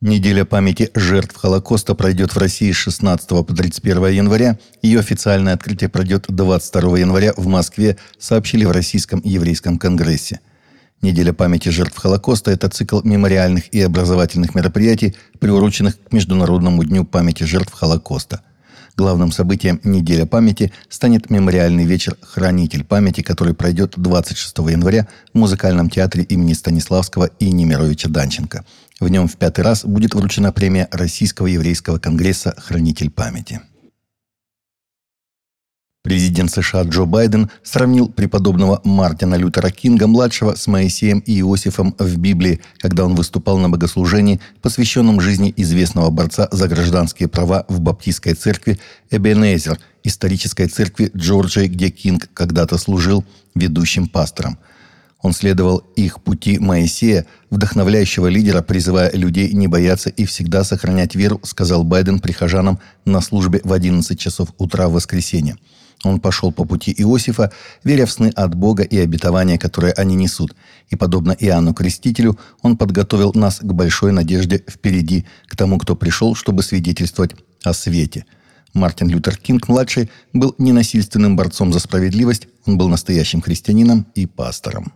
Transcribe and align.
Неделя 0.00 0.44
памяти 0.44 0.92
жертв 0.94 1.34
Холокоста 1.34 1.96
пройдет 1.96 2.32
в 2.32 2.38
России 2.38 2.70
с 2.70 2.76
16 2.76 3.28
по 3.30 3.42
31 3.42 4.06
января. 4.10 4.56
Ее 4.80 5.00
официальное 5.00 5.54
открытие 5.54 5.90
пройдет 5.90 6.26
22 6.28 7.00
января 7.00 7.32
в 7.36 7.48
Москве, 7.48 7.96
сообщили 8.16 8.64
в 8.64 8.70
Российском 8.70 9.20
еврейском 9.24 9.76
конгрессе. 9.76 10.38
Неделя 11.02 11.32
памяти 11.32 11.70
жертв 11.70 11.98
Холокоста– 11.98 12.50
это 12.52 12.68
цикл 12.68 13.00
мемориальных 13.02 13.74
и 13.74 13.80
образовательных 13.80 14.54
мероприятий, 14.54 15.16
приуроченных 15.40 16.00
к 16.00 16.12
Международному 16.12 16.84
дню 16.84 17.04
памяти 17.04 17.42
жертв 17.42 17.72
Холокоста. 17.72 18.42
Главным 18.98 19.30
событием 19.30 19.80
«Неделя 19.84 20.26
памяти» 20.26 20.72
станет 20.88 21.30
мемориальный 21.30 21.84
вечер 21.84 22.16
«Хранитель 22.20 22.82
памяти», 22.82 23.20
который 23.20 23.54
пройдет 23.54 23.92
26 23.96 24.58
января 24.58 25.06
в 25.32 25.38
музыкальном 25.38 25.88
театре 25.88 26.24
имени 26.24 26.52
Станиславского 26.52 27.30
и 27.38 27.52
Немировича 27.52 28.08
Данченко. 28.08 28.64
В 28.98 29.08
нем 29.08 29.28
в 29.28 29.36
пятый 29.36 29.60
раз 29.60 29.84
будет 29.84 30.16
вручена 30.16 30.50
премия 30.50 30.88
Российского 30.90 31.46
еврейского 31.46 32.00
конгресса 32.00 32.56
«Хранитель 32.58 33.08
памяти». 33.08 33.60
Президент 36.08 36.50
США 36.50 36.84
Джо 36.84 37.04
Байден 37.04 37.50
сравнил 37.62 38.08
преподобного 38.08 38.80
Мартина 38.82 39.34
Лютера 39.34 39.68
Кинга-младшего 39.68 40.54
с 40.54 40.66
Моисеем 40.66 41.18
и 41.18 41.40
Иосифом 41.40 41.94
в 41.98 42.16
Библии, 42.16 42.60
когда 42.78 43.04
он 43.04 43.14
выступал 43.14 43.58
на 43.58 43.68
богослужении, 43.68 44.40
посвященном 44.62 45.20
жизни 45.20 45.52
известного 45.54 46.08
борца 46.08 46.48
за 46.50 46.66
гражданские 46.66 47.28
права 47.28 47.66
в 47.68 47.80
баптистской 47.80 48.32
церкви 48.32 48.78
Эбенезер, 49.10 49.78
исторической 50.02 50.68
церкви 50.68 51.10
Джорджии, 51.14 51.66
где 51.66 51.90
Кинг 51.90 52.30
когда-то 52.32 52.78
служил 52.78 53.22
ведущим 53.54 54.08
пастором. 54.08 54.58
Он 55.20 55.34
следовал 55.34 55.82
их 55.94 56.22
пути 56.22 56.58
Моисея, 56.58 57.26
вдохновляющего 57.50 58.28
лидера, 58.28 58.62
призывая 58.62 59.12
людей 59.12 59.52
не 59.52 59.68
бояться 59.68 60.08
и 60.08 60.24
всегда 60.24 60.64
сохранять 60.64 61.14
веру, 61.14 61.38
сказал 61.42 61.84
Байден 61.84 62.18
прихожанам 62.18 62.78
на 63.04 63.20
службе 63.20 63.60
в 63.62 63.74
11 63.74 64.18
часов 64.18 64.54
утра 64.56 64.88
в 64.88 64.92
воскресенье. 64.92 65.58
Он 66.04 66.20
пошел 66.20 66.52
по 66.52 66.64
пути 66.64 66.94
Иосифа, 66.96 67.50
веря 67.82 68.06
в 68.06 68.12
сны 68.12 68.28
от 68.28 68.54
Бога 68.54 68.82
и 68.84 68.96
обетования, 68.98 69.58
которые 69.58 69.92
они 69.92 70.14
несут. 70.14 70.54
И, 70.90 70.96
подобно 70.96 71.32
Иоанну 71.32 71.74
Крестителю, 71.74 72.38
он 72.62 72.76
подготовил 72.76 73.32
нас 73.34 73.58
к 73.58 73.72
большой 73.72 74.12
надежде 74.12 74.64
впереди, 74.68 75.26
к 75.46 75.56
тому, 75.56 75.78
кто 75.78 75.96
пришел, 75.96 76.34
чтобы 76.34 76.62
свидетельствовать 76.62 77.32
о 77.64 77.72
свете. 77.72 78.26
Мартин 78.74 79.08
Лютер 79.08 79.36
Кинг-младший 79.36 80.10
был 80.32 80.54
ненасильственным 80.58 81.36
борцом 81.36 81.72
за 81.72 81.80
справедливость, 81.80 82.48
он 82.64 82.78
был 82.78 82.88
настоящим 82.88 83.40
христианином 83.40 84.06
и 84.14 84.26
пастором. 84.26 84.92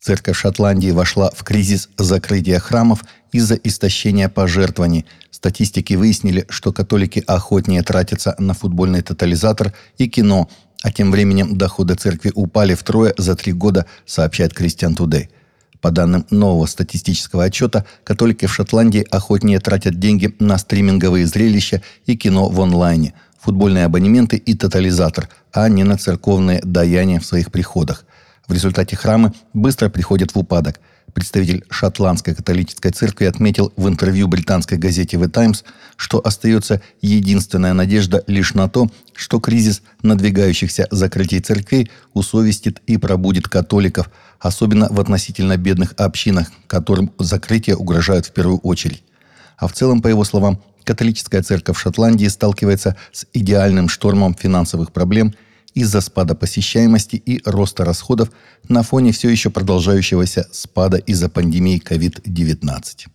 Церковь 0.00 0.38
Шотландии 0.38 0.92
вошла 0.92 1.30
в 1.30 1.44
кризис 1.44 1.90
закрытия 1.98 2.58
храмов 2.58 3.04
из-за 3.32 3.54
истощения 3.56 4.30
пожертвований. 4.30 5.04
Статистики 5.30 5.92
выяснили, 5.92 6.46
что 6.48 6.72
католики 6.72 7.22
охотнее 7.26 7.82
тратятся 7.82 8.34
на 8.38 8.54
футбольный 8.54 9.02
тотализатор 9.02 9.74
и 9.98 10.08
кино, 10.08 10.48
а 10.82 10.90
тем 10.90 11.10
временем 11.10 11.58
доходы 11.58 11.96
церкви 11.96 12.32
упали 12.34 12.74
втрое 12.74 13.12
за 13.18 13.36
три 13.36 13.52
года, 13.52 13.84
сообщает 14.06 14.54
Кристиан 14.54 14.94
Тудей. 14.94 15.28
По 15.82 15.90
данным 15.90 16.26
нового 16.30 16.64
статистического 16.64 17.44
отчета, 17.44 17.84
католики 18.02 18.46
в 18.46 18.54
Шотландии 18.54 19.06
охотнее 19.10 19.60
тратят 19.60 19.98
деньги 19.98 20.34
на 20.38 20.56
стриминговые 20.56 21.26
зрелища 21.26 21.82
и 22.06 22.16
кино 22.16 22.48
в 22.48 22.58
онлайне, 22.58 23.12
футбольные 23.38 23.84
абонементы 23.84 24.38
и 24.38 24.54
тотализатор, 24.54 25.28
а 25.52 25.68
не 25.68 25.84
на 25.84 25.98
церковные 25.98 26.62
даяния 26.64 27.20
в 27.20 27.26
своих 27.26 27.52
приходах. 27.52 28.06
В 28.50 28.52
результате 28.52 28.96
храмы 28.96 29.32
быстро 29.54 29.88
приходят 29.90 30.34
в 30.34 30.36
упадок. 30.36 30.80
Представитель 31.14 31.64
шотландской 31.70 32.34
католической 32.34 32.90
церкви 32.90 33.26
отметил 33.26 33.72
в 33.76 33.86
интервью 33.86 34.26
британской 34.26 34.76
газете 34.76 35.16
The 35.18 35.28
Times, 35.28 35.62
что 35.94 36.18
остается 36.18 36.82
единственная 37.00 37.74
надежда 37.74 38.24
лишь 38.26 38.54
на 38.54 38.68
то, 38.68 38.90
что 39.14 39.38
кризис 39.38 39.82
надвигающихся 40.02 40.88
закрытий 40.90 41.38
церквей 41.38 41.92
усовестит 42.12 42.82
и 42.88 42.96
пробудит 42.96 43.46
католиков, 43.46 44.10
особенно 44.40 44.88
в 44.90 44.98
относительно 44.98 45.56
бедных 45.56 45.94
общинах, 45.96 46.50
которым 46.66 47.12
закрытие 47.20 47.76
угрожают 47.76 48.26
в 48.26 48.32
первую 48.32 48.58
очередь. 48.58 49.04
А 49.58 49.68
в 49.68 49.74
целом, 49.74 50.02
по 50.02 50.08
его 50.08 50.24
словам, 50.24 50.60
католическая 50.82 51.44
церковь 51.44 51.78
Шотландии 51.78 52.26
сталкивается 52.26 52.96
с 53.12 53.26
идеальным 53.32 53.88
штормом 53.88 54.34
финансовых 54.34 54.90
проблем– 54.90 55.34
из-за 55.74 56.00
спада 56.00 56.34
посещаемости 56.34 57.16
и 57.16 57.40
роста 57.44 57.84
расходов 57.84 58.30
на 58.68 58.82
фоне 58.82 59.12
все 59.12 59.28
еще 59.28 59.50
продолжающегося 59.50 60.48
спада 60.52 60.96
из-за 60.98 61.28
пандемии 61.28 61.82
COVID-19. 61.84 63.08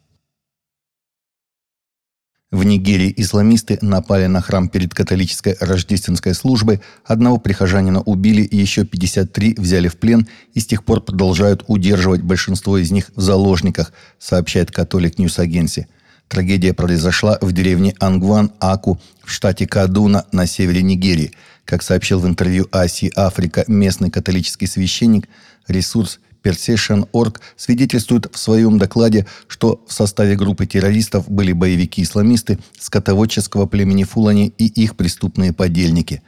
В 2.56 2.64
Нигерии 2.64 3.14
исламисты 3.18 3.78
напали 3.82 4.28
на 4.28 4.40
храм 4.40 4.70
перед 4.70 4.94
католической 4.94 5.58
рождественской 5.60 6.34
службой, 6.34 6.80
одного 7.04 7.38
прихожанина 7.38 8.02
убили, 8.02 8.48
еще 8.50 8.86
53 8.86 9.56
взяли 9.58 9.90
в 9.90 9.98
плен 9.98 10.28
и 10.54 10.62
с 10.62 10.66
тех 10.66 10.86
пор 10.86 11.02
продолжают 11.02 11.66
удерживать 11.68 12.22
большинство 12.22 12.78
из 12.78 12.92
них 12.92 13.12
в 13.16 13.20
заложниках, 13.22 13.92
сообщает 14.20 14.72
Catholic 14.72 15.18
News 15.18 15.38
Agency. 15.38 15.88
Трагедия 16.28 16.74
произошла 16.74 17.38
в 17.42 17.52
деревне 17.52 17.96
Ангван-Аку 18.00 19.00
в 19.24 19.32
штате 19.32 19.68
Кадуна 19.68 20.26
на 20.32 20.46
севере 20.46 20.82
Нигерии– 20.82 21.32
как 21.66 21.82
сообщил 21.82 22.20
в 22.20 22.28
интервью 22.28 22.68
ACI 22.72 23.12
Africa 23.16 23.66
местный 23.68 24.12
католический 24.12 24.68
священник, 24.68 25.28
ресурс 25.68 26.20
Persecution.org 26.44 27.42
свидетельствует 27.58 28.28
в 28.32 28.38
своем 28.38 28.78
докладе, 28.78 29.26
что 29.48 29.84
в 29.88 29.94
составе 29.94 30.36
группы 30.36 30.68
террористов 30.68 31.28
были 31.28 31.54
боевики-исламисты 31.54 32.60
скотоводческого 32.80 33.66
племени 33.66 34.04
Фулани 34.04 34.54
и 34.60 34.68
их 34.68 34.96
преступные 34.96 35.54
подельники. 35.54 36.22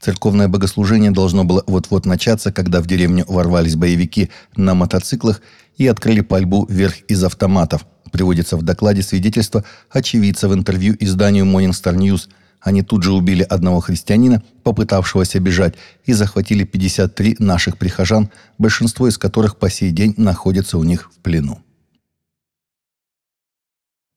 Церковное 0.00 0.48
богослужение 0.48 1.10
должно 1.10 1.44
было 1.44 1.62
вот-вот 1.66 2.06
начаться, 2.06 2.50
когда 2.50 2.80
в 2.80 2.86
деревню 2.86 3.26
ворвались 3.28 3.76
боевики 3.76 4.30
на 4.56 4.74
мотоциклах 4.74 5.42
и 5.76 5.86
открыли 5.86 6.22
пальбу 6.22 6.64
вверх 6.66 7.00
из 7.08 7.22
автоматов. 7.22 7.84
Приводится 8.08 8.56
в 8.56 8.62
докладе 8.62 9.02
свидетельство 9.02 9.64
очевидца 9.90 10.48
в 10.48 10.54
интервью 10.54 10.96
изданию 10.98 11.44
Morning 11.44 11.70
Star 11.70 11.94
News– 11.94 12.28
они 12.60 12.82
тут 12.82 13.02
же 13.02 13.12
убили 13.12 13.42
одного 13.42 13.80
христианина, 13.80 14.42
попытавшегося 14.64 15.38
бежать, 15.40 15.74
и 16.04 16.12
захватили 16.12 16.64
53 16.64 17.36
наших 17.38 17.78
прихожан, 17.78 18.30
большинство 18.58 19.06
из 19.08 19.16
которых 19.16 19.56
по 19.56 19.70
сей 19.70 19.90
день 19.90 20.14
находятся 20.16 20.78
у 20.78 20.84
них 20.84 21.10
в 21.14 21.18
плену. 21.20 21.60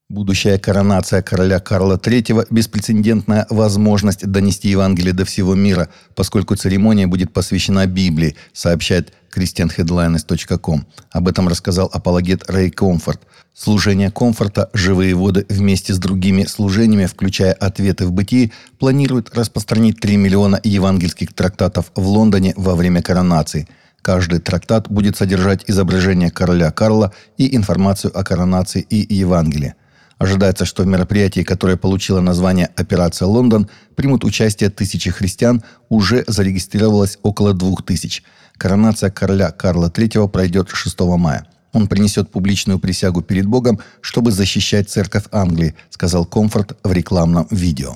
Будущая 0.09 0.57
коронация 0.57 1.21
короля 1.21 1.59
Карла 1.59 1.97
III– 1.97 2.47
беспрецедентная 2.49 3.47
возможность 3.49 4.27
донести 4.29 4.67
Евангелие 4.67 5.13
до 5.13 5.23
всего 5.23 5.55
мира, 5.55 5.87
поскольку 6.15 6.55
церемония 6.55 7.07
будет 7.07 7.31
посвящена 7.31 7.85
Библии, 7.85 8.35
сообщает 8.51 9.13
christianheadlines.com. 9.31 10.85
Об 11.11 11.27
этом 11.27 11.47
рассказал 11.47 11.89
апологет 11.91 12.49
Рэй 12.49 12.69
Комфорт. 12.69 13.21
Служение 13.53 14.11
комфорта 14.11 14.69
«Живые 14.73 15.15
воды» 15.15 15.45
вместе 15.49 15.93
с 15.93 15.97
другими 15.97 16.45
служениями, 16.45 17.05
включая 17.05 17.53
«Ответы 17.53 18.05
в 18.05 18.11
бытии», 18.11 18.51
планирует 18.79 19.35
распространить 19.35 19.99
3 19.99 20.17
миллиона 20.17 20.59
евангельских 20.63 21.33
трактатов 21.33 21.91
в 21.95 22.07
Лондоне 22.07 22.53
во 22.57 22.75
время 22.75 23.01
коронации– 23.01 23.67
Каждый 24.01 24.39
трактат 24.39 24.89
будет 24.89 25.15
содержать 25.15 25.63
изображение 25.67 26.31
короля 26.31 26.71
Карла 26.71 27.13
и 27.37 27.55
информацию 27.55 28.17
о 28.17 28.23
коронации 28.23 28.81
и 28.81 29.13
Евангелии. 29.13 29.75
Ожидается, 30.17 30.65
что 30.65 30.83
в 30.83 30.87
мероприятии, 30.87 31.41
которое 31.41 31.77
получило 31.77 32.19
название 32.19 32.69
«Операция 32.75 33.27
Лондон», 33.27 33.69
примут 33.95 34.23
участие 34.23 34.69
тысячи 34.69 35.09
христиан, 35.09 35.63
уже 35.89 36.23
зарегистрировалось 36.27 37.17
около 37.23 37.53
двух 37.53 37.83
тысяч. 37.83 38.23
Коронация 38.61 39.09
короля 39.09 39.49
Карла 39.49 39.89
III 39.89 40.29
пройдет 40.29 40.69
6 40.69 40.99
мая. 41.17 41.47
Он 41.73 41.87
принесет 41.87 42.29
публичную 42.29 42.77
присягу 42.77 43.23
перед 43.23 43.47
Богом, 43.47 43.79
чтобы 44.01 44.31
защищать 44.31 44.87
церковь 44.87 45.23
Англии, 45.31 45.73
сказал 45.89 46.25
Комфорт 46.25 46.77
в 46.83 46.93
рекламном 46.93 47.47
видео. 47.49 47.95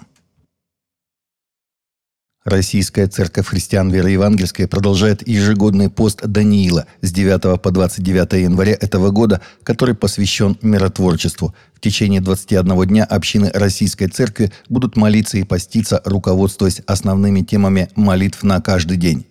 Российская 2.43 3.05
церковь 3.05 3.45
христиан 3.45 3.91
веры 3.91 4.09
евангельской 4.09 4.67
продолжает 4.67 5.27
ежегодный 5.27 5.91
пост 5.91 6.25
Даниила 6.25 6.87
с 7.01 7.11
9 7.11 7.61
по 7.61 7.69
29 7.69 8.33
января 8.41 8.73
этого 8.73 9.11
года, 9.11 9.41
который 9.61 9.93
посвящен 9.93 10.57
миротворчеству. 10.63 11.53
В 11.75 11.79
течение 11.79 12.21
21 12.21 12.87
дня 12.87 13.03
общины 13.03 13.51
Российской 13.53 14.07
церкви 14.07 14.51
будут 14.67 14.95
молиться 14.95 15.37
и 15.37 15.43
поститься, 15.43 16.01
руководствуясь 16.05 16.81
основными 16.87 17.41
темами 17.41 17.89
молитв 17.95 18.41
на 18.41 18.59
каждый 18.61 18.97
день. 18.97 19.27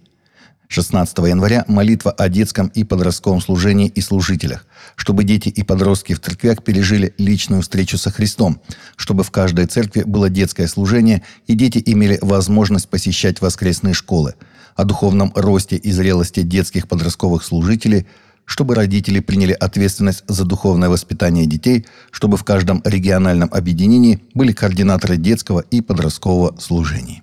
16 0.69 1.19
января 1.19 1.65
молитва 1.69 2.11
о 2.13 2.29
детском 2.29 2.69
и 2.69 2.85
подростковом 2.85 3.41
служении 3.41 3.89
и 3.89 4.01
служителях, 4.01 4.67
чтобы 4.97 5.25
дети 5.25 5.49
и 5.49 5.63
подростки 5.63 6.15
в 6.15 6.21
церквях 6.21 6.63
пережили 6.63 7.15
личную 7.19 7.63
встречу 7.63 7.99
со 7.99 8.11
Христом, 8.11 8.61
чтобы 8.97 9.25
в 9.25 9.31
каждой 9.31 9.67
церкви 9.67 10.03
было 10.03 10.29
детское 10.31 10.67
служение 10.67 11.23
и 11.47 11.55
дети 11.55 11.83
имели 11.85 12.19
возможность 12.23 12.89
посещать 12.89 13.41
воскресные 13.41 13.95
школы, 13.95 14.35
о 14.75 14.85
духовном 14.85 15.33
росте 15.35 15.77
и 15.77 15.93
зрелости 15.93 16.43
детских 16.43 16.89
подростковых 16.89 17.45
служителей, 17.45 18.07
чтобы 18.45 18.75
родители 18.75 19.21
приняли 19.21 19.53
ответственность 19.53 20.25
за 20.29 20.45
духовное 20.45 20.89
воспитание 20.89 21.47
детей, 21.47 21.87
чтобы 22.11 22.37
в 22.37 22.45
каждом 22.45 22.83
региональном 22.85 23.49
объединении 23.53 24.21
были 24.35 24.53
координаторы 24.53 25.17
детского 25.17 25.61
и 25.61 25.81
подросткового 25.81 26.57
служений. 26.59 27.23